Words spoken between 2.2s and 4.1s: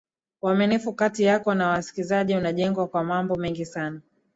unajengwa kwa mambo mengi sana